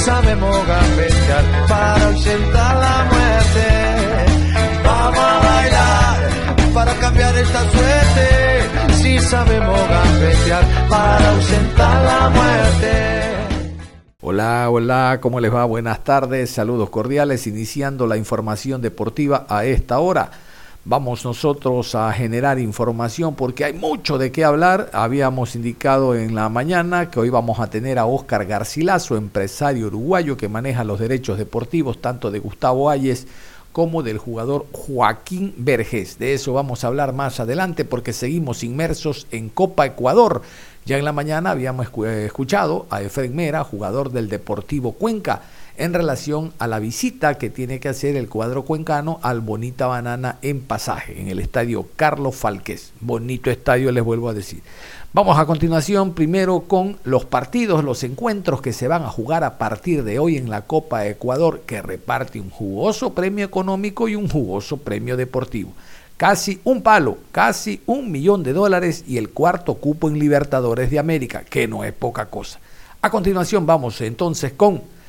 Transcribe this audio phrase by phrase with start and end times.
[0.00, 3.66] Sabemos gambetear para ausentar la muerte.
[4.84, 8.94] Vamos a bailar para cambiar esta suerte.
[8.94, 13.30] Si sabemos gambetear para ausentar la muerte.
[14.22, 15.64] Hola, hola, ¿cómo les va?
[15.64, 20.30] Buenas tardes, saludos cordiales, iniciando la información deportiva a esta hora
[20.84, 24.90] vamos nosotros a generar información porque hay mucho de qué hablar.
[24.92, 30.36] Habíamos indicado en la mañana que hoy vamos a tener a Oscar Garcilaso, empresario uruguayo
[30.36, 33.26] que maneja los derechos deportivos tanto de Gustavo Ayes
[33.72, 36.18] como del jugador Joaquín Vergés.
[36.18, 40.42] De eso vamos a hablar más adelante porque seguimos inmersos en Copa Ecuador.
[40.86, 45.42] Ya en la mañana habíamos escuchado a Efren Mera, jugador del Deportivo Cuenca
[45.80, 50.36] en relación a la visita que tiene que hacer el cuadro cuencano al Bonita Banana
[50.42, 52.92] en pasaje, en el estadio Carlos Falqués.
[53.00, 54.62] Bonito estadio, les vuelvo a decir.
[55.14, 59.56] Vamos a continuación primero con los partidos, los encuentros que se van a jugar a
[59.56, 64.28] partir de hoy en la Copa Ecuador, que reparte un jugoso premio económico y un
[64.28, 65.72] jugoso premio deportivo.
[66.18, 70.98] Casi un palo, casi un millón de dólares y el cuarto cupo en Libertadores de
[70.98, 72.60] América, que no es poca cosa.
[73.00, 74.99] A continuación vamos entonces con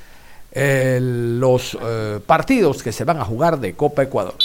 [0.54, 4.36] los eh, partidos que se van a jugar de Copa Ecuador.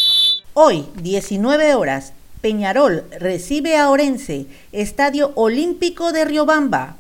[0.55, 6.97] Hoy, 19 horas, Peñarol recibe a Orense, Estadio Olímpico de Riobamba.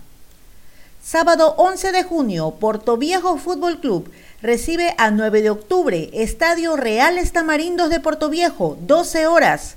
[1.02, 4.10] Sábado 11 de junio, Portoviejo Fútbol Club
[4.42, 9.76] recibe a 9 de octubre, Estadio Reales Tamarindos de Portoviejo, 12 horas.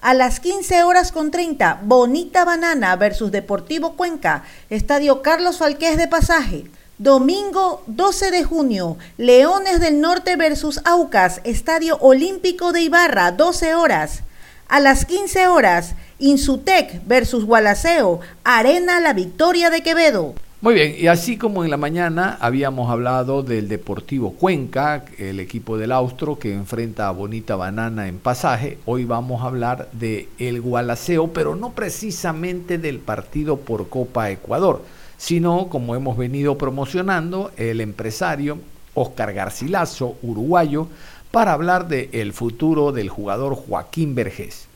[0.00, 6.06] A las 15 horas con 30, Bonita Banana versus Deportivo Cuenca, Estadio Carlos Falqués de
[6.06, 6.66] Pasaje.
[6.98, 14.24] Domingo 12 de junio, Leones del Norte versus Aucas, Estadio Olímpico de Ibarra, 12 horas.
[14.66, 20.34] A las 15 horas, Insutec versus Gualaceo, Arena La Victoria de Quevedo.
[20.60, 25.78] Muy bien, y así como en la mañana habíamos hablado del Deportivo Cuenca, el equipo
[25.78, 30.60] del Austro que enfrenta a Bonita Banana en pasaje, hoy vamos a hablar de el
[30.60, 34.82] Gualaceo, pero no precisamente del partido por Copa Ecuador
[35.18, 38.58] sino, como hemos venido promocionando, el empresario
[38.94, 40.88] Oscar Garcilaso, uruguayo,
[41.30, 44.68] para hablar del futuro del jugador Joaquín Vergés.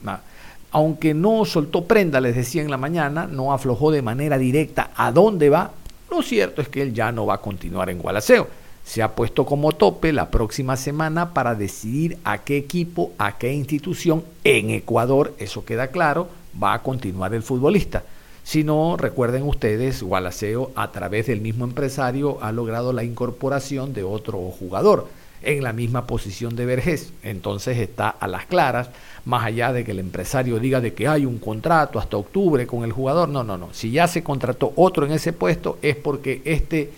[0.71, 5.11] Aunque no soltó prenda, les decía en la mañana, no aflojó de manera directa a
[5.11, 5.71] dónde va,
[6.09, 8.47] lo cierto es que él ya no va a continuar en Gualaceo.
[8.85, 13.53] Se ha puesto como tope la próxima semana para decidir a qué equipo, a qué
[13.53, 16.27] institución en Ecuador, eso queda claro,
[16.61, 18.03] va a continuar el futbolista.
[18.43, 24.03] Si no, recuerden ustedes, Gualaceo a través del mismo empresario ha logrado la incorporación de
[24.03, 25.07] otro jugador
[25.41, 27.13] en la misma posición de Vergés.
[27.23, 28.89] Entonces está a las claras,
[29.25, 32.83] más allá de que el empresario diga de que hay un contrato hasta octubre con
[32.83, 33.29] el jugador.
[33.29, 33.69] No, no, no.
[33.73, 36.91] Si ya se contrató otro en ese puesto es porque este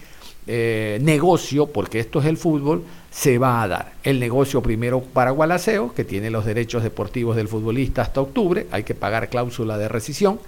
[0.47, 3.93] eh, negocio, porque esto es el fútbol, se va a dar.
[4.03, 8.83] El negocio primero para Gualaceo, que tiene los derechos deportivos del futbolista hasta octubre, hay
[8.83, 10.39] que pagar cláusula de rescisión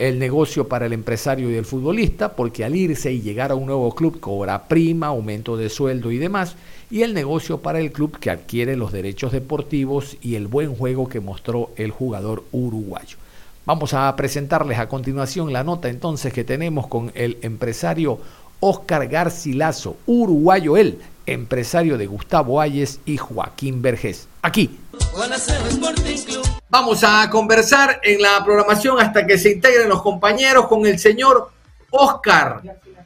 [0.00, 3.66] el negocio para el empresario y el futbolista, porque al irse y llegar a un
[3.66, 6.56] nuevo club cobra prima, aumento de sueldo y demás,
[6.90, 11.06] y el negocio para el club que adquiere los derechos deportivos y el buen juego
[11.06, 13.18] que mostró el jugador uruguayo.
[13.66, 18.20] Vamos a presentarles a continuación la nota entonces que tenemos con el empresario
[18.60, 20.98] Oscar Garcilaso, uruguayo él,
[21.32, 24.28] empresario de Gustavo Ayes y Joaquín Vergés.
[24.42, 24.78] Aquí.
[26.68, 31.50] Vamos a conversar en la programación hasta que se integren los compañeros con el señor
[31.90, 32.62] Oscar.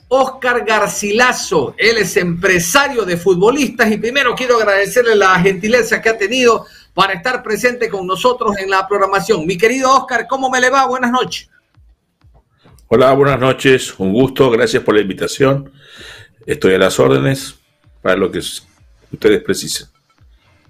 [0.08, 6.19] Oscar Garcilaso, él es empresario de futbolistas y primero quiero agradecerle la gentileza que ha
[6.19, 9.46] tenido para estar presente con nosotros en la programación.
[9.46, 10.87] Mi querido Oscar, ¿cómo me le va?
[10.87, 11.48] Buenas noches.
[12.87, 15.72] Hola, buenas noches, un gusto, gracias por la invitación.
[16.46, 17.56] Estoy a las órdenes
[18.04, 19.86] para lo que ustedes precisen.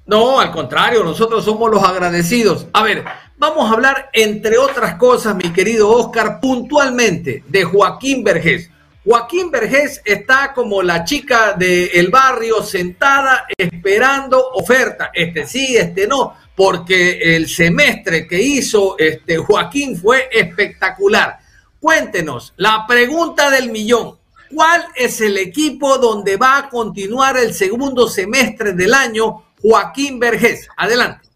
[0.06, 2.69] No, al contrario, nosotros somos los agradecidos.
[2.72, 3.04] A ver,
[3.36, 8.70] vamos a hablar, entre otras cosas, mi querido Oscar, puntualmente de Joaquín Vergés.
[9.04, 15.10] Joaquín Vergés está como la chica del barrio sentada esperando oferta.
[15.12, 21.40] Este sí, este no, porque el semestre que hizo este Joaquín fue espectacular.
[21.80, 24.22] Cuéntenos, la pregunta del millón.
[24.52, 30.69] ¿Cuál es el equipo donde va a continuar el segundo semestre del año Joaquín Vergés?
[30.76, 31.29] Adelante.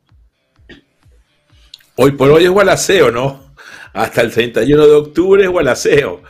[1.96, 3.54] Hoy por hoy es Gualaceo, ¿no?
[3.92, 6.22] Hasta el 31 de octubre es Gualaceo.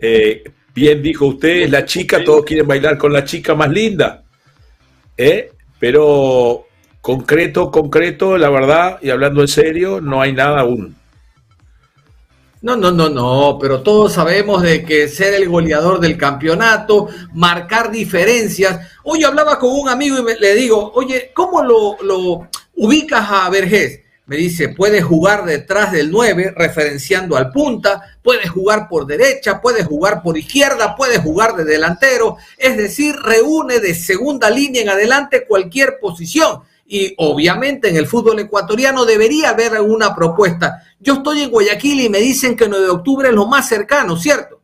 [0.00, 0.44] Eh,
[0.74, 4.22] bien dijo usted, la chica, todos quieren bailar con la chica más linda.
[5.16, 5.50] ¿eh?
[5.78, 6.66] Pero
[7.00, 10.97] concreto, concreto, la verdad, y hablando en serio, no hay nada aún.
[12.60, 17.92] No, no, no, no, pero todos sabemos de que ser el goleador del campeonato, marcar
[17.92, 18.80] diferencias.
[19.04, 24.00] Hoy hablaba con un amigo y le digo, oye, ¿cómo lo, ubicas a Vergés?
[24.26, 29.84] me dice, puede jugar detrás del 9, referenciando al punta, puede jugar por derecha, puede
[29.84, 35.46] jugar por izquierda, puede jugar de delantero, es decir, reúne de segunda línea en adelante
[35.46, 36.60] cualquier posición.
[36.90, 40.82] Y obviamente en el fútbol ecuatoriano debería haber alguna propuesta.
[40.98, 44.16] Yo estoy en Guayaquil y me dicen que 9 de octubre es lo más cercano,
[44.16, 44.62] ¿cierto?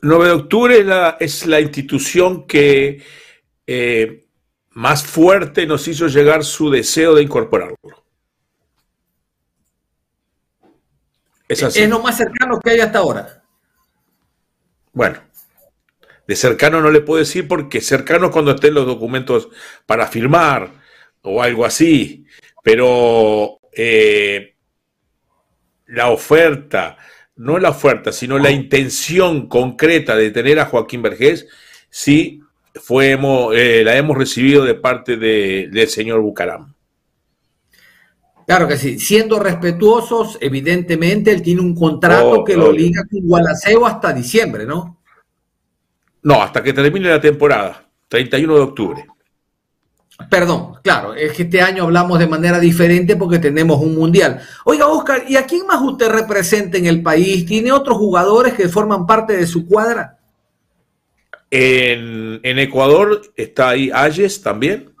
[0.00, 3.02] 9 de octubre es la, es la institución que
[3.66, 4.26] eh,
[4.70, 7.76] más fuerte nos hizo llegar su deseo de incorporarlo.
[11.46, 11.80] Es, así.
[11.80, 13.42] es lo más cercano que hay hasta ahora.
[14.92, 15.20] Bueno,
[16.30, 19.48] de cercano no le puedo decir porque cercano cuando estén los documentos
[19.84, 20.70] para firmar
[21.22, 22.24] o algo así,
[22.62, 24.54] pero eh,
[25.88, 26.96] la oferta,
[27.34, 31.48] no la oferta, sino la intención concreta de tener a Joaquín Vergés,
[31.88, 32.40] sí
[32.76, 33.18] fue,
[33.56, 36.72] eh, la hemos recibido de parte del señor Bucaram.
[38.46, 43.26] Claro que sí, siendo respetuosos, evidentemente él tiene un contrato oh, que lo liga con
[43.26, 44.99] Gualaceo hasta diciembre, ¿no?
[46.22, 49.06] No, hasta que termine la temporada, 31 de octubre.
[50.28, 54.40] Perdón, claro, es que este año hablamos de manera diferente porque tenemos un mundial.
[54.64, 57.46] Oiga, Oscar, ¿y a quién más usted representa en el país?
[57.46, 60.18] ¿Tiene otros jugadores que forman parte de su cuadra?
[61.50, 64.92] En, Ecuador está ahí Ayes también.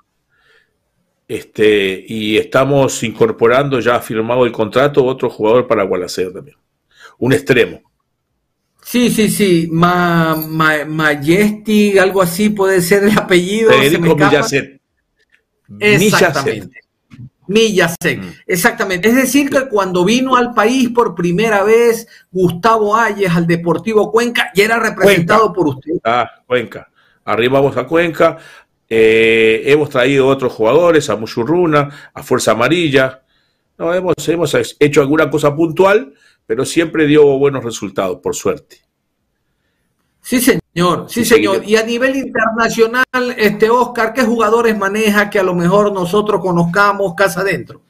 [1.28, 6.56] Este, y estamos incorporando, ya ha firmado el contrato, otro jugador para Gualaceo también.
[7.18, 7.89] Un extremo.
[8.90, 9.68] Sí, sí, sí.
[9.70, 13.70] Ma, algo así puede ser el apellido.
[13.70, 14.16] Federico
[15.78, 16.80] Exactamente.
[17.46, 18.28] Mm.
[18.48, 19.08] exactamente.
[19.08, 24.50] Es decir, que cuando vino al país por primera vez Gustavo Ayes al Deportivo Cuenca,
[24.56, 25.92] ya era representado por usted.
[26.02, 26.90] Ah, Cuenca.
[27.24, 28.38] Arriba vamos a Cuenca.
[28.88, 33.22] Eh, hemos traído otros jugadores, a Muchurruna, a Fuerza Amarilla.
[33.78, 36.12] No, hemos, hemos hecho alguna cosa puntual,
[36.46, 38.78] pero siempre dio buenos resultados, por suerte.
[40.22, 41.62] Sí, señor, sí, señor.
[41.64, 43.04] Y a nivel internacional,
[43.36, 47.82] este Oscar, ¿qué jugadores maneja que a lo mejor nosotros conozcamos casa adentro?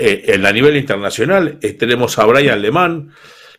[0.00, 3.12] Eh, en a nivel internacional eh, tenemos a Brian Alemán,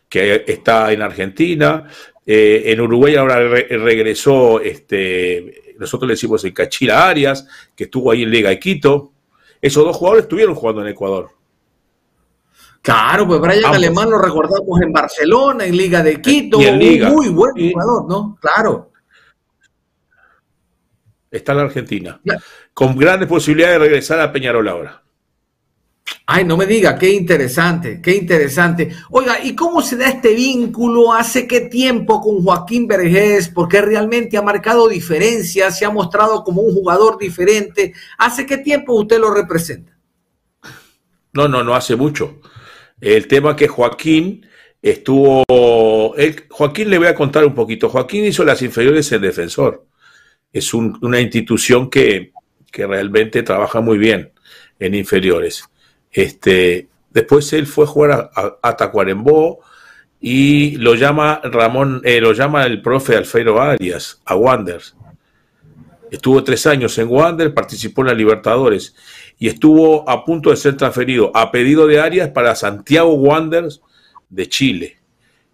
[0.08, 1.86] que está en Argentina.
[2.24, 7.46] Eh, en Uruguay ahora regresó, este, nosotros le decimos el Cachila Arias,
[7.76, 9.12] que estuvo ahí en Liga de Quito.
[9.60, 11.39] Esos dos jugadores estuvieron jugando en Ecuador.
[12.82, 18.08] Claro, pues Brian Alemán lo recordamos en Barcelona, en Liga de Quito, muy buen jugador,
[18.08, 18.38] ¿no?
[18.40, 18.90] Claro.
[21.30, 22.20] Está en la Argentina,
[22.74, 25.02] con grandes posibilidades de regresar a Peñarol ahora.
[26.26, 28.90] Ay, no me diga, qué interesante, qué interesante.
[29.10, 31.12] Oiga, ¿y cómo se da este vínculo?
[31.12, 33.48] ¿Hace qué tiempo con Joaquín Vergés?
[33.48, 37.92] Porque realmente ha marcado diferencias, se ha mostrado como un jugador diferente.
[38.18, 39.96] ¿Hace qué tiempo usted lo representa?
[41.32, 42.40] No, no, no hace mucho.
[43.00, 44.46] El tema que Joaquín
[44.82, 45.44] estuvo.
[46.50, 47.88] Joaquín le voy a contar un poquito.
[47.88, 49.86] Joaquín hizo las inferiores en defensor.
[50.52, 52.32] Es una institución que,
[52.72, 54.32] realmente trabaja muy bien
[54.78, 55.64] en inferiores.
[56.12, 58.30] Este, después él fue a jugar
[58.62, 59.60] a, Tacuarembó
[60.20, 64.94] y lo llama Ramón, eh, lo llama el profe Alfredo Arias a Wanderers.
[66.10, 68.94] Estuvo tres años en Wander, participó en la Libertadores
[69.38, 73.80] y estuvo a punto de ser transferido a pedido de Arias para Santiago Wanderers
[74.28, 74.98] de Chile.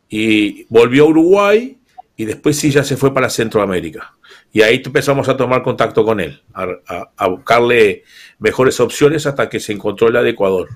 [0.08, 1.78] Y volvió a Uruguay
[2.16, 4.16] y después sí ya se fue para Centroamérica.
[4.52, 8.04] Y ahí empezamos a tomar contacto con él, a, buscarle
[8.38, 10.70] mejores opciones hasta que se encontró la de Ecuador.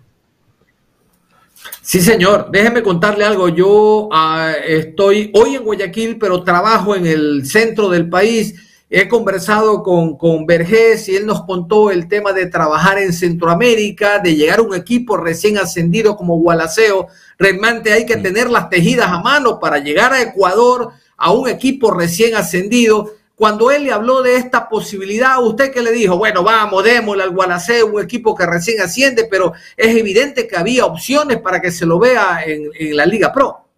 [1.80, 2.48] Sí, señor.
[2.50, 3.48] Déjeme contarle algo.
[3.48, 8.54] Yo ah, estoy hoy en Guayaquil, pero trabajo en el centro del país
[8.92, 14.18] He conversado con, con Vergés y él nos contó el tema de trabajar en Centroamérica,
[14.18, 17.06] de llegar a un equipo recién ascendido como Gualaceo.
[17.38, 21.92] Realmente hay que tener las tejidas a mano para llegar a Ecuador, a un equipo
[21.92, 23.12] recién ascendido.
[23.36, 26.18] Cuando él le habló de esta posibilidad, ¿usted qué le dijo?
[26.18, 30.84] Bueno, vamos, démosle al Gualaceo, un equipo que recién asciende, pero es evidente que había
[30.84, 33.69] opciones para que se lo vea en, en la Liga Pro.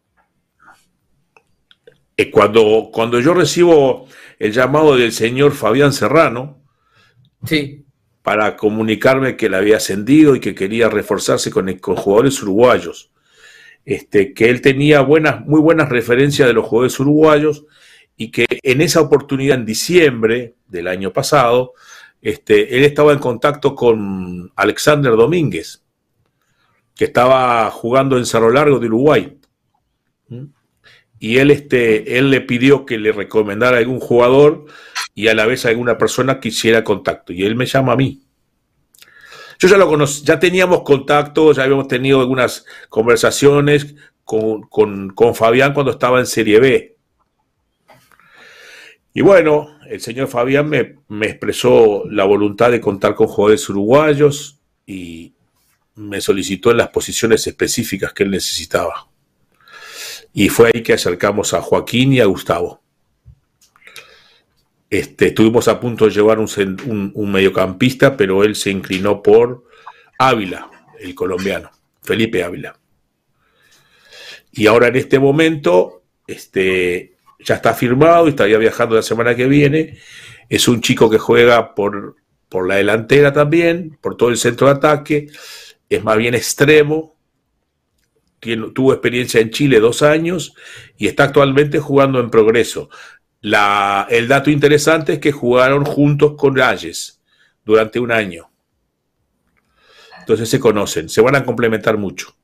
[2.23, 4.07] Eh, cuando, cuando yo recibo
[4.38, 6.62] el llamado del señor Fabián Serrano,
[7.45, 7.85] sí.
[8.23, 13.11] para comunicarme que le había ascendido y que quería reforzarse con, con jugadores uruguayos,
[13.85, 17.64] este, que él tenía buenas, muy buenas referencias de los jugadores uruguayos
[18.17, 21.73] y que en esa oportunidad, en diciembre del año pasado,
[22.21, 25.83] este, él estaba en contacto con Alexander Domínguez,
[26.95, 29.38] que estaba jugando en Cerro Largo de Uruguay.
[30.29, 30.45] ¿Mm?
[31.23, 34.64] Y él, este, él le pidió que le recomendara algún jugador
[35.14, 37.33] y a la vez alguna persona que hiciera contacto.
[37.33, 38.23] Y él me llama a mí.
[39.57, 45.73] Yo ya lo conocí, ya teníamos contacto, ya habíamos tenido algunas conversaciones con, con Fabián
[45.73, 46.97] cuando estaba en Serie B.
[49.14, 54.59] Y bueno, el señor Fabián me, me, expresó la voluntad de contar con jugadores uruguayos
[54.85, 55.35] y
[55.95, 59.12] me solicitó en las posiciones específicas que él necesitaba.
[60.33, 62.83] Y fue ahí que acercamos a Joaquín y a Gustavo.
[64.89, 69.65] Este, estuvimos a punto de llevar un, mediocampista, pero él se inclinó por
[70.19, 70.71] Ávila,
[71.01, 71.71] el colombiano,
[72.03, 72.79] Felipe Ávila.
[74.53, 79.47] Y ahora en este momento, este, ya está firmado y estaría viajando la semana que
[79.47, 79.99] viene.
[80.49, 82.17] Es un chico que juega por,
[82.51, 85.27] por la delantera también, por todo el centro de ataque.
[85.89, 87.17] Es más bien extremo,
[88.75, 90.55] tuvo experiencia en Chile dos años
[90.97, 92.91] y está actualmente jugando en progreso.
[93.41, 97.23] El dato interesante es que jugaron juntos con Reyes
[97.65, 98.51] durante un año.
[100.19, 102.37] Entonces se conocen, se van a complementar mucho.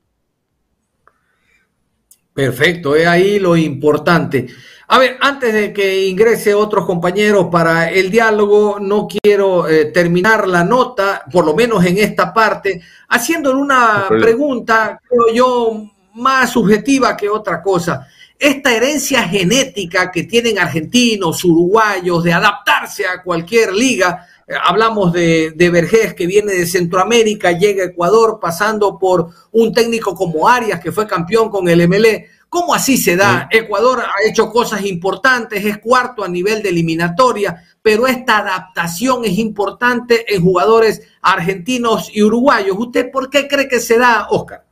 [2.33, 4.47] Perfecto, es ahí lo importante.
[4.91, 10.47] A ver, antes de que ingrese otros compañeros para el diálogo, no quiero eh, terminar
[10.47, 15.83] la nota, por lo menos en esta parte, haciéndole una pregunta, creo yo,
[16.15, 18.07] más subjetiva que otra cosa.
[18.39, 25.51] Esta herencia genética que tienen argentinos, uruguayos, de adaptarse a cualquier liga, eh, hablamos de,
[25.51, 30.79] de Vergés que viene de Centroamérica, llega a Ecuador pasando por un técnico como Arias
[30.79, 32.38] que fue campeón con el MLE.
[32.49, 33.47] ¿Cómo así se da?
[33.51, 39.37] Ecuador ha hecho cosas importantes, es cuarto a nivel de eliminatoria, pero esta adaptación es
[39.37, 42.75] importante en jugadores argentinos y uruguayos.
[42.77, 44.65] ¿Usted por qué cree que se da, Oscar?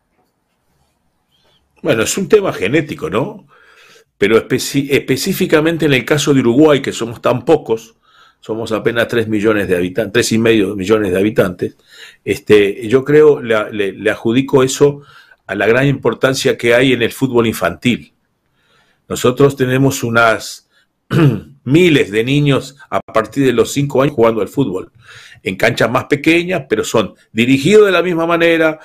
[1.84, 3.46] Bueno, es un tema genético, ¿no?
[4.18, 7.94] Pero específicamente en el caso de Uruguay, que somos tan pocos,
[8.40, 11.76] somos apenas 3 millones de habitantes, tres y medio millones de habitantes,
[12.26, 15.04] este, yo creo, le, le adjudico eso
[15.48, 18.14] a la gran importancia que hay en el fútbol infantil.
[19.08, 20.70] Nosotros tenemos unas
[21.64, 24.92] miles de niños a partir de los 5 años jugando al fútbol,
[25.42, 28.80] en canchas más pequeñas, pero son dirigidos de la misma manera,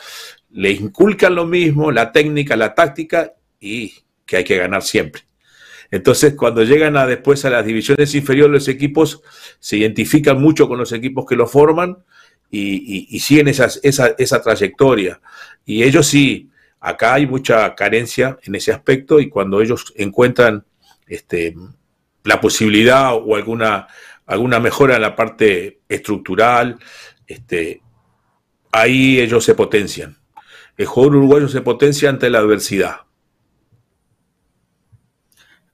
[0.51, 3.93] le inculcan lo mismo, la técnica, la táctica, y
[4.25, 5.23] que hay que ganar siempre.
[5.91, 9.21] Entonces, cuando llegan a, después a las divisiones inferiores, los equipos
[9.59, 11.99] se identifican mucho con los equipos que lo forman
[12.51, 15.21] y, siguen esa, esa trayectoria.
[15.65, 16.52] Y ellos sí,
[16.85, 20.65] Acá hay mucha carencia en ese aspecto y cuando ellos encuentran
[21.07, 21.55] este,
[22.25, 23.87] la posibilidad o alguna,
[24.27, 26.81] alguna mejora en la parte estructural,
[27.25, 27.83] este,
[28.73, 30.19] ahí ellos se potencian.
[30.77, 33.03] El jugador uruguayo se potencia ante la adversidad.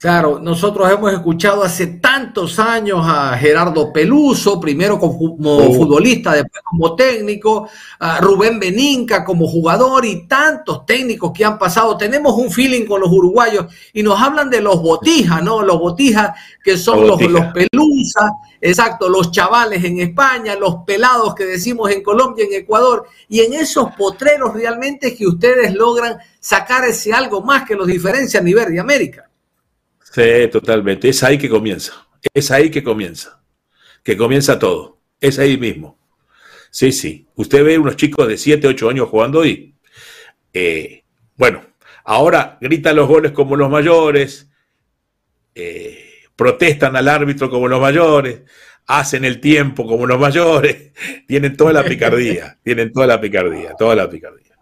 [0.01, 5.17] Claro, nosotros hemos escuchado hace tantos años a Gerardo Peluso, primero como
[5.57, 5.75] oh.
[5.75, 11.97] futbolista, después como técnico, a Rubén Beninca como jugador y tantos técnicos que han pasado.
[11.97, 15.63] Tenemos un feeling con los uruguayos y nos hablan de los botijas, ¿no?
[15.63, 16.31] Los botijas
[16.63, 22.05] que son los, los pelusas, exacto, los chavales en España, los pelados que decimos en
[22.05, 27.65] Colombia, en Ecuador, y en esos potreros realmente que ustedes logran sacar ese algo más
[27.65, 29.28] que los diferencia a nivel de América.
[30.13, 31.09] Sí, totalmente.
[31.09, 32.09] Es ahí que comienza.
[32.35, 33.43] Es ahí que comienza.
[34.03, 34.99] Que comienza todo.
[35.21, 35.99] Es ahí mismo.
[36.71, 37.27] Sí, sí.
[37.35, 39.75] Usted ve unos chicos de 7, 8 años jugando y,
[40.53, 41.05] eh,
[41.37, 41.63] bueno,
[42.05, 44.51] ahora gritan los goles como los mayores,
[45.55, 46.05] eh,
[46.37, 48.43] protestan al árbitro como los mayores,
[48.87, 50.93] hacen el tiempo como los mayores,
[51.27, 54.57] tienen toda la picardía, tienen toda la picardía, toda la picardía.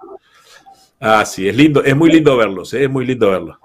[0.99, 2.85] Ah, sí, es lindo, es muy lindo verlos, ¿eh?
[2.85, 3.59] es muy lindo verlos.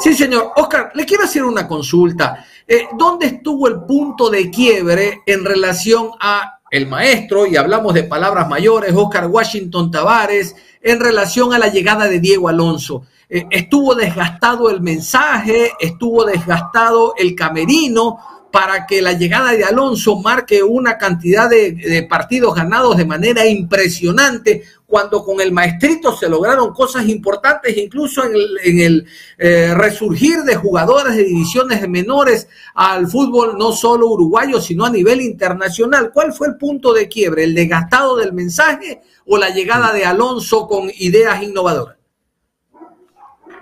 [0.00, 0.52] Sí, señor.
[0.56, 2.44] Oscar, le quiero hacer una consulta.
[2.66, 8.04] Eh, ¿Dónde estuvo el punto de quiebre en relación a el maestro, y hablamos de
[8.04, 13.02] palabras mayores, Oscar Washington Tavares, en relación a la llegada de Diego Alonso?
[13.28, 15.72] Eh, ¿Estuvo desgastado el mensaje?
[15.80, 18.18] ¿Estuvo desgastado el camerino?
[18.50, 24.64] para que la llegada de Alonso marque una cantidad de, partidos ganados de manera impresionante,
[24.90, 29.06] cuando con el maestrito se lograron cosas importantes, incluso en el,
[29.38, 35.20] eh, resurgir de jugadores de divisiones menores al fútbol, no solo uruguayo, sino a nivel
[35.20, 36.10] internacional.
[36.12, 37.44] ¿Cuál fue el punto de quiebre?
[37.44, 41.96] ¿El desgastado del mensaje o la llegada de Alonso con ideas innovadoras?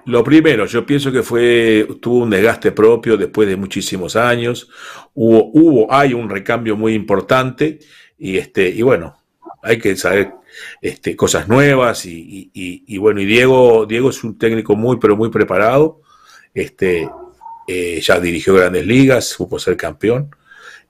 [0.06, 4.70] Lo primero, yo pienso que fue, tuvo un desgaste propio después de muchísimos años.
[5.12, 7.80] Hubo, hubo, hay un recambio muy importante
[8.16, 9.17] y este, y bueno,
[9.62, 10.32] hay que saber
[10.80, 16.00] este, cosas nuevas y, bueno, y Diego, Diego es un técnico muy, pero muy preparado.
[16.54, 17.08] Este,
[17.66, 20.34] eh, ya dirigió grandes ligas, supo ser campeón.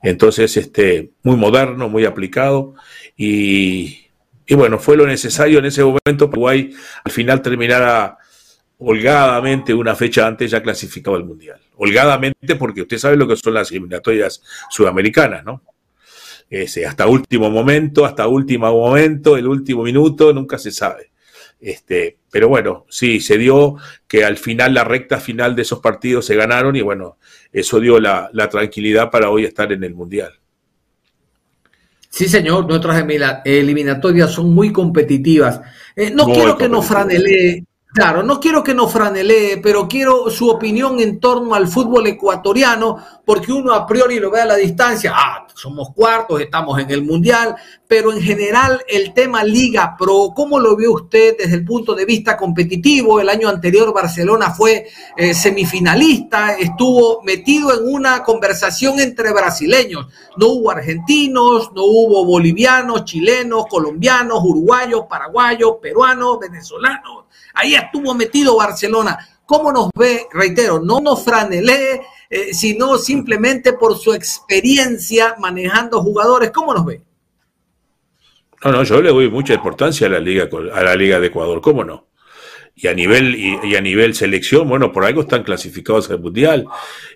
[0.01, 2.75] Entonces, este, muy moderno, muy aplicado
[3.17, 4.07] y,
[4.45, 6.73] y bueno, fue lo necesario en ese momento Uruguay
[7.03, 8.17] al final terminara
[8.79, 11.59] holgadamente una fecha antes ya clasificado al Mundial.
[11.75, 15.61] Holgadamente porque usted sabe lo que son las eliminatorias sudamericanas, ¿no?
[16.49, 21.11] Ese, hasta último momento, hasta último momento, el último minuto, nunca se sabe.
[21.59, 23.75] Este, pero bueno, sí, se dio
[24.07, 27.17] que al final, la recta final de esos partidos se ganaron y bueno,
[27.51, 30.33] eso dio la, tranquilidad para hoy estar en el Mundial.
[32.09, 33.05] Sí, señor, nuestras
[33.45, 35.61] eliminatorias son muy competitivas.
[35.95, 40.47] Eh, no quiero que nos franelee Claro, no quiero que nos franelee, pero quiero su
[40.47, 45.11] opinión en torno al fútbol ecuatoriano, porque uno a priori lo ve a la distancia,
[45.15, 47.55] ah, somos cuartos, estamos en el Mundial,
[47.87, 52.05] pero en general el tema Liga Pro, ¿cómo lo ve usted desde el punto de
[52.05, 53.19] vista competitivo?
[53.19, 54.87] El año anterior Barcelona fue
[55.17, 63.05] eh, semifinalista, estuvo metido en una conversación entre brasileños, no hubo argentinos, no hubo bolivianos,
[63.05, 67.19] chilenos, colombianos, uruguayos, paraguayos, peruanos, venezolanos
[67.53, 69.17] Ahí estuvo metido Barcelona.
[69.49, 70.27] ¿Cómo nos ve?
[70.31, 76.51] Reitero, no nos franelee, eh, sino simplemente por su experiencia manejando jugadores.
[76.51, 77.01] ¿Cómo nos ve?
[78.63, 81.61] No, no, yo le doy mucha importancia a la Liga, a la Liga de Ecuador,
[81.61, 82.09] ¿cómo no?
[82.75, 86.67] Y a nivel, y, a nivel selección, bueno, por algo están clasificados al Mundial.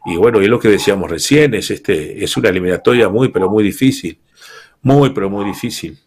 [0.03, 3.63] Y bueno, y lo que decíamos recién, es este, es una eliminatoria muy, pero muy
[3.63, 4.19] difícil.
[4.81, 5.99] Muy, pero muy difícil.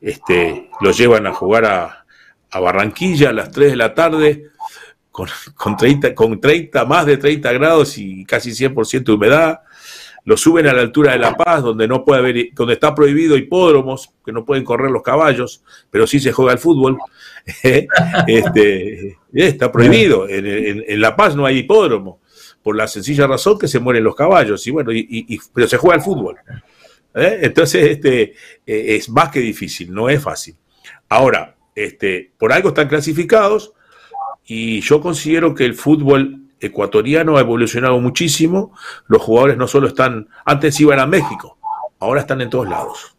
[0.00, 2.06] Este, los llevan a jugar a,
[2.50, 4.50] a Barranquilla a las 3 de la tarde
[5.14, 9.60] con, con, 30, con 30, más de 30 grados y casi 100% de humedad.
[10.24, 13.36] Lo suben a la altura de La Paz, donde no puede haber, donde está prohibido
[13.36, 16.98] hipódromos, que no pueden correr los caballos, pero sí se juega el fútbol.
[18.26, 20.28] este, está prohibido.
[20.28, 22.18] En, La Paz no hay hipódromo,
[22.60, 25.94] por la sencilla razón que se mueren los caballos, y bueno, y, pero se juega
[25.94, 26.38] el fútbol.
[27.14, 27.38] ¿eh?
[27.42, 28.22] Entonces, este,
[28.66, 30.56] eh, es más que difícil, no es fácil.
[31.08, 33.74] Ahora, este, por algo están clasificados
[34.46, 38.72] y yo considero que el fútbol ecuatoriano ha evolucionado muchísimo.
[39.06, 41.58] Los jugadores no solo están, antes iban a México,
[41.98, 43.16] ahora están en todos lados.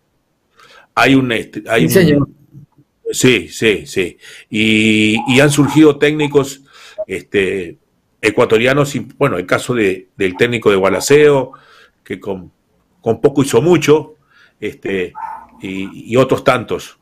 [0.94, 4.18] Hay un, este, hay sí, sí, sí,
[4.50, 6.64] Y, han surgido técnicos,
[7.08, 7.78] este,
[8.22, 11.52] ecuatorianos, y, bueno, el caso de, del técnico de Gualaceo,
[12.04, 12.52] que con,
[13.02, 14.16] poco hizo mucho,
[14.60, 15.14] este,
[15.62, 16.98] y, otros tantos.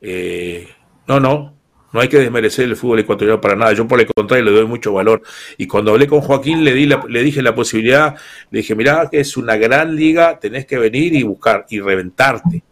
[0.00, 0.68] Eh,
[1.06, 1.53] no, no,
[1.94, 3.72] no hay que desmerecer el fútbol ecuatoriano para nada.
[3.72, 5.22] Yo por el contrario le doy mucho valor.
[5.56, 8.16] Y cuando hablé con Joaquín le, di le dije la posibilidad,
[8.50, 12.64] le dije, mirá que es una gran liga, tenés que venir y buscar y reventarte.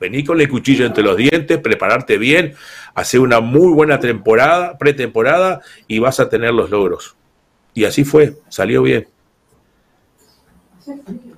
[0.00, 2.54] Vení con el cuchillo entre los dientes, prepararte bien,
[2.96, 7.14] hacer una muy buena temporada, pretemporada y vas a tener los logros.
[7.74, 9.06] Y así fue, salió bien.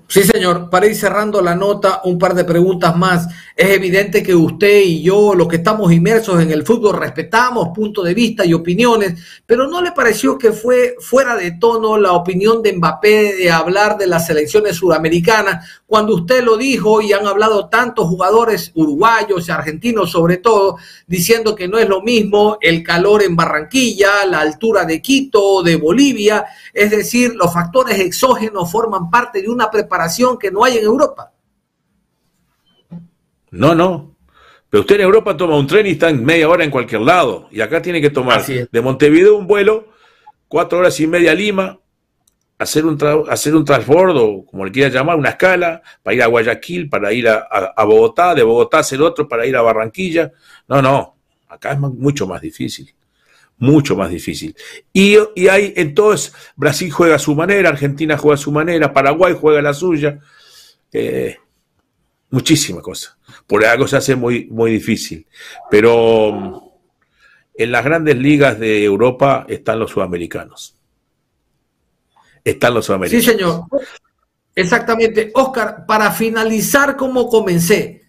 [0.09, 0.71] Sí, señor.
[0.71, 3.29] Para ir cerrando la nota, un par de preguntas más.
[3.57, 8.05] Es evidente que usted y yo, los que estamos inmersos en el fútbol, respetamos puntos
[8.05, 9.15] de vista y opiniones,
[9.47, 13.97] pero ¿no le pareció que fue fuera de tono la opinión de Mbappé de hablar
[13.97, 19.53] de las selecciones sudamericanas cuando usted lo dijo y han hablado tantos jugadores uruguayos y
[19.53, 24.85] argentinos sobre todo, diciendo que no es lo mismo el calor en Barranquilla, la altura
[24.85, 30.51] de Quito, de Bolivia, es decir, los factores exógenos forman parte de una preparación que
[30.51, 31.34] no hay en Europa.
[33.55, 34.17] No, no.
[34.69, 37.49] Pero usted en Europa toma un tren y está en media hora en cualquier lado.
[37.53, 39.93] Y acá tiene que tomar de Montevideo un vuelo,
[40.49, 41.79] cuatro horas y media a Lima,
[42.59, 46.89] hacer un, hacer un transbordo, como le quiera llamar, una escala, para ir a Guayaquil,
[46.89, 50.33] para ir a, Bogotá, de Bogotá hacer otro para ir a Barranquilla.
[50.67, 51.17] No, no,
[51.49, 52.93] acá es mucho más difícil.
[53.59, 54.57] mucho más difícil.
[54.93, 59.37] Y, y hay, entonces, Brasil juega a su manera, Argentina juega a su manera, Paraguay
[59.41, 60.19] juega a la suya.
[60.93, 61.37] Eh,
[62.31, 63.17] muchísimas cosas.
[63.47, 65.27] Por algo se hace muy, muy difícil.
[65.71, 66.61] Pero mm,
[67.57, 70.75] en las grandes ligas de Europa están los sudamericanos.
[72.43, 73.25] Están los sudamericanos.
[73.25, 73.65] Sí, señor.
[74.55, 75.31] Exactamente.
[75.35, 78.03] Oscar, para finalizar como comencé,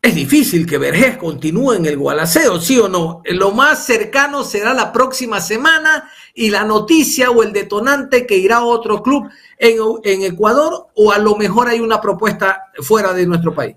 [0.00, 3.20] es difícil que Vergés continúe en el Gualaceo, ¿sí o no?
[3.24, 8.58] Lo más cercano será la próxima semana y la noticia o el detonante que irá
[8.58, 13.26] a otro club en, en Ecuador o a lo mejor hay una propuesta fuera de
[13.26, 13.74] nuestro país.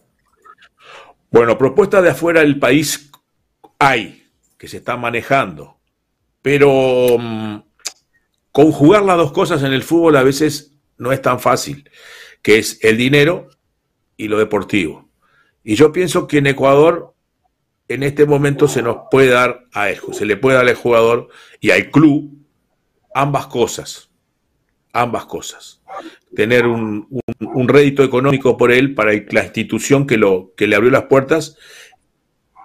[1.32, 3.10] Bueno, propuestas de afuera del país
[3.80, 5.80] hay, que se están manejando,
[6.42, 7.64] pero um,
[8.52, 11.90] conjugar las dos cosas en el fútbol a veces no es tan fácil,
[12.42, 13.48] que es el dinero
[14.18, 15.10] y lo deportivo.
[15.64, 17.16] Y yo pienso que en Ecuador
[17.88, 21.30] en este momento se nos puede dar a él, se le puede dar al jugador
[21.62, 22.46] y al club
[23.16, 24.10] ambas cosas,
[24.92, 25.82] ambas cosas.
[26.36, 27.08] Tener un,
[27.40, 31.58] un, rédito económico por él para la institución que, lo, que le abrió las puertas,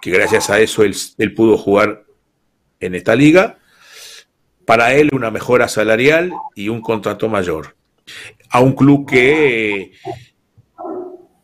[0.00, 2.04] que gracias a eso él, él pudo jugar
[2.78, 3.58] en esta liga,
[4.64, 7.76] para él una mejora salarial y un contrato mayor.
[8.50, 9.92] A un club que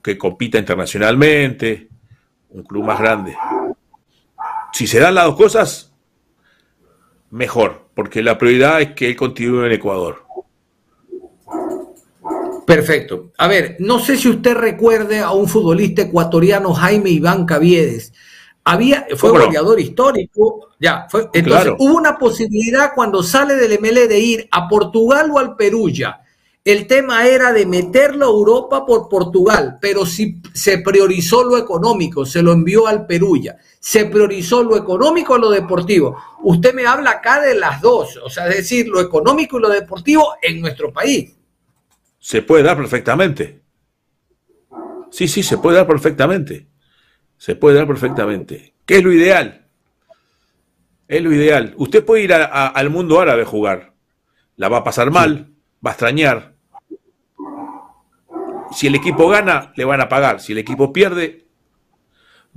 [0.03, 1.89] que compita internacionalmente,
[2.51, 3.37] un club más grande.
[4.73, 5.95] Si se dan las dos cosas,
[7.31, 10.25] mejor, porque la prioridad es que él continúe en Ecuador.
[12.67, 13.33] Perfecto.
[13.39, 18.13] A ver, no sé si usted recuerde a un futbolista ecuatoriano, Jaime Iván Caviedes.
[18.65, 24.19] Había, fue goleador histórico, ya, fue, entonces hubo una posibilidad cuando sale del ML de
[24.21, 26.23] ir a Portugal o al Perú ya
[26.65, 32.25] el tema era de meterlo a Europa por Portugal, pero si se priorizó lo económico,
[32.25, 33.57] se lo envió al Perú ya.
[33.81, 36.17] Se priorizó lo económico o lo deportivo.
[36.45, 39.69] Usted me habla acá de las dos, o sea, es decir, lo económico y lo
[39.71, 41.35] deportivo en nuestro país.
[42.23, 43.65] Se puede dar perfectamente.
[45.11, 46.69] Sí, sí, se puede dar perfectamente.
[47.37, 48.75] Se puede dar perfectamente.
[48.87, 49.67] ¿Qué es lo ideal?
[51.09, 51.75] Es lo ideal.
[51.77, 53.95] Usted puede ir al mundo árabe a jugar.
[54.55, 55.53] La va a pasar mal,
[55.85, 56.53] va a extrañar,
[58.73, 60.41] si el equipo gana, le van a pagar.
[60.41, 61.47] Si el equipo pierde,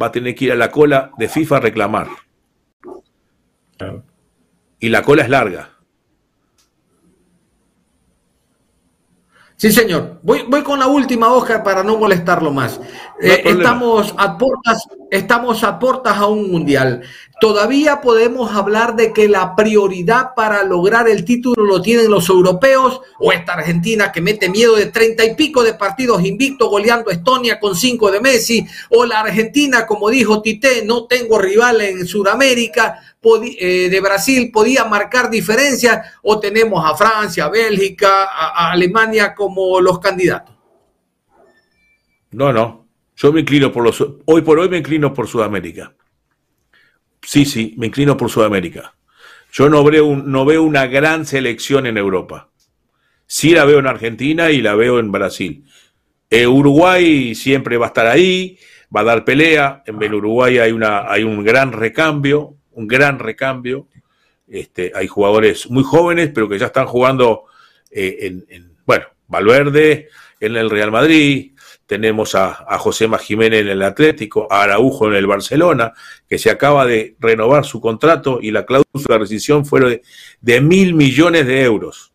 [0.01, 2.07] va a tener que ir a la cola de FIFA a reclamar.
[4.79, 5.74] Y la cola es larga.
[9.65, 10.19] Sí, señor.
[10.21, 12.79] Voy, voy con la última hoja para no molestarlo más.
[13.21, 17.01] Eh, estamos, a portas, estamos a portas a un mundial.
[17.39, 23.01] Todavía podemos hablar de que la prioridad para lograr el título lo tienen los europeos
[23.19, 27.13] o esta Argentina que mete miedo de treinta y pico de partidos invicto goleando a
[27.13, 32.05] Estonia con cinco de Messi o la Argentina, como dijo Tite, no tengo rival en
[32.05, 32.99] Sudamérica,
[33.59, 39.81] eh, de Brasil podía marcar diferencias o tenemos a Francia, a Bélgica, a, Alemania como
[39.81, 40.55] los candidatos?
[42.31, 42.84] No, no.
[43.15, 44.05] Yo me inclino por los.
[44.25, 45.93] Hoy por hoy me inclino por Sudamérica.
[47.21, 48.93] Sí, sí, me inclino por Sudamérica.
[49.51, 52.49] Yo no veo, no veo una gran selección en Europa.
[53.25, 55.65] Sí la veo en Argentina y la veo en Brasil.
[56.29, 58.59] Eh, Uruguay siempre va a estar ahí,
[58.95, 59.83] va a dar pelea.
[59.85, 63.87] En Uruguay hay, una, hay un gran recambio un gran recambio.
[64.47, 67.45] Este, hay jugadores muy jóvenes, pero que ya están jugando
[67.89, 71.53] eh, en, bueno, Valverde en el Real Madrid,
[71.85, 75.93] tenemos a, a José Jiménez en el Atlético, a Araujo en el Barcelona,
[76.27, 80.01] que se acaba de renovar su contrato y la cláusula de rescisión fue
[80.41, 82.11] de, mil millones de euros.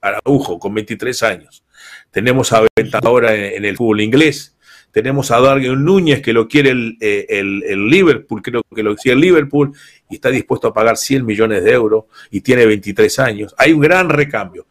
[0.00, 1.64] Araujo, con 23 años.
[2.10, 4.56] Tenemos a Venta ahora en el fútbol inglés,
[4.92, 9.20] tenemos a Darwin Núñez que lo quiere eh, el, Liverpool, creo que lo quiere el
[9.22, 9.72] Liverpool
[10.08, 13.54] y está dispuesto a pagar 100 millones de euros y tiene 23 años.
[13.56, 14.66] Hay un gran recambio.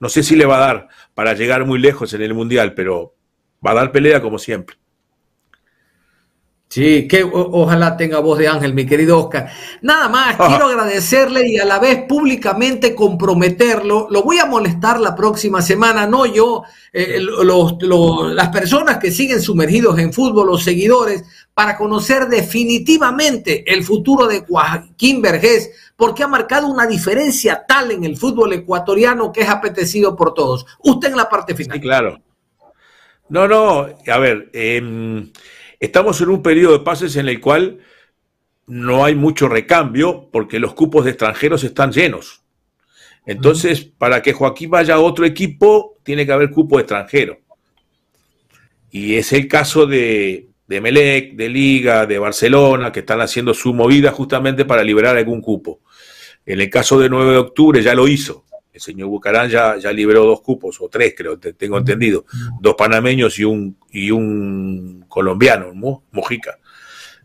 [0.00, 3.13] No sé si le va a dar para llegar muy lejos en el Mundial, pero
[3.64, 4.76] va a dar pelea como siempre.
[6.74, 9.48] Sí, que ojalá tenga voz de ángel, mi querido Oscar.
[9.80, 14.08] Nada más, quiero agradecerle y a la vez públicamente comprometerlo.
[14.10, 20.00] Lo voy a molestar la próxima semana, no yo, eh, las personas que siguen sumergidos
[20.00, 21.22] en fútbol, los seguidores,
[21.54, 28.02] para conocer definitivamente el futuro de Joaquín Vergés, porque ha marcado una diferencia tal en
[28.02, 30.66] el fútbol ecuatoriano que es apetecido por todos.
[30.82, 31.76] Usted en la parte final.
[31.76, 32.20] Sí, claro.
[33.28, 35.30] No, no, a ver, eh,
[35.84, 37.80] Estamos en un periodo de pases en el cual
[38.66, 42.42] no hay mucho recambio porque los cupos de extranjeros están llenos.
[43.26, 47.38] Entonces, para que Joaquín vaya a otro equipo, tiene que haber cupo extranjero.
[48.90, 53.74] Y es el caso de, de Melec, de Liga, de Barcelona, que están haciendo su
[53.74, 55.80] movida justamente para liberar algún cupo.
[56.46, 58.43] En el caso de 9 de octubre ya lo hizo.
[58.74, 62.26] El señor Bucarán ya, ya liberó dos cupos, o tres creo, tengo entendido.
[62.60, 65.72] Dos panameños y un, y un colombiano,
[66.10, 66.58] Mojica.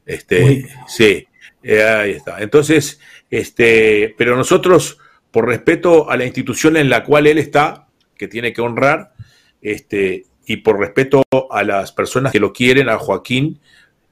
[0.05, 1.27] Este, sí,
[1.63, 2.39] eh, ahí está.
[2.41, 2.99] Entonces,
[3.31, 4.99] este, pero nosotros,
[5.31, 9.13] por respeto a la institución en la cual él está, que tiene que honrar,
[9.61, 13.59] este, y por respeto a las personas que lo quieren, a Joaquín,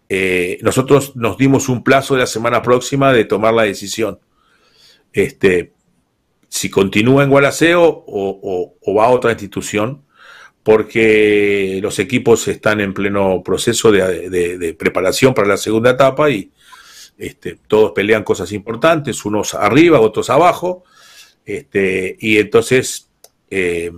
[0.10, 4.20] eh, nosotros nos dimos un plazo de la semana próxima de tomar la decisión.
[5.14, 5.74] Este,
[6.50, 10.04] si continúa en Gualaceo o, va a otra institución,
[10.64, 16.52] porque los equipos están en pleno proceso de, preparación para la segunda etapa y
[17.18, 20.84] este, todos pelean cosas importantes, unos arriba, otros abajo,
[21.46, 23.10] este, y entonces
[23.50, 23.92] eh,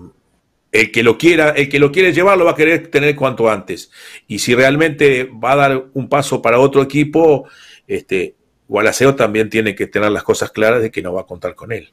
[0.71, 3.49] el que lo quiera, el que lo quiere llevar lo va a querer tener cuanto
[3.49, 3.91] antes.
[4.27, 7.47] Y si realmente va a dar un paso para otro equipo,
[7.88, 8.35] este,
[8.67, 11.71] Gualaceo también tiene que tener las cosas claras de que no va a contar con
[11.71, 11.91] él.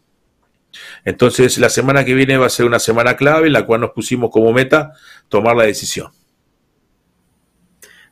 [1.06, 3.92] Entonces, la semana que viene va a ser una semana clave en la cual nos
[3.92, 4.92] pusimos como meta
[5.28, 6.10] tomar la decisión.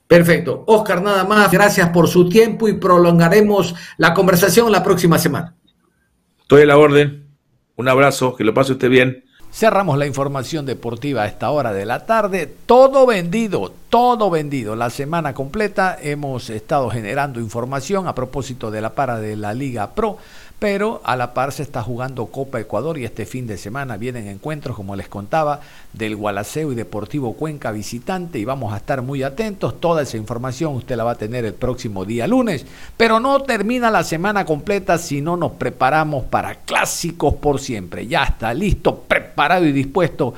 [0.07, 0.63] Perfecto.
[0.69, 1.51] Oscar, nada más.
[1.51, 5.57] Gracias por su tiempo y prolongaremos la conversación la próxima semana.
[6.41, 7.27] Estoy a la orden.
[7.75, 9.25] Un abrazo, que lo pase usted bien.
[9.51, 12.53] Cerramos la información deportiva a esta hora de la tarde.
[12.67, 14.77] Todo vendido, todo vendido.
[14.77, 19.95] La semana completa hemos estado generando información a propósito de la para de la Liga
[19.95, 20.19] Pro
[20.59, 24.29] pero a la par se está jugando Copa Ecuador y este fin de semana vienen
[24.29, 25.61] encuentros, como les contaba,
[25.93, 29.81] del Gualaceo y Deportivo Cuenca visitante y vamos a estar muy atentos.
[29.81, 32.65] Toda esa información usted la va a tener el próximo día lunes,
[32.97, 38.07] pero no termina la semana completa si no nos preparamos para clásicos por siempre.
[38.07, 40.35] Ya está listo, preparado y dispuesto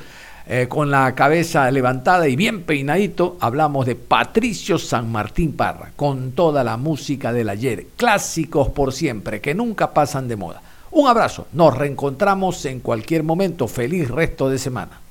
[0.49, 6.31] eh, con la cabeza levantada y bien peinadito, hablamos de Patricio San Martín Parra, con
[6.31, 10.61] toda la música del ayer, clásicos por siempre, que nunca pasan de moda.
[10.91, 15.01] Un abrazo, nos reencontramos en cualquier momento, feliz resto de semana.